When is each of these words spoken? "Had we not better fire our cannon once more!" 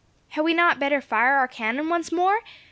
"Had 0.29 0.41
we 0.41 0.55
not 0.55 0.79
better 0.79 0.99
fire 0.99 1.33
our 1.35 1.47
cannon 1.47 1.87
once 1.87 2.11
more!" 2.11 2.39